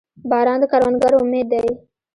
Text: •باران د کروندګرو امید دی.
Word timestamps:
•باران 0.29 0.57
د 0.61 0.63
کروندګرو 0.71 1.17
امید 1.23 1.47
دی. 1.53 1.67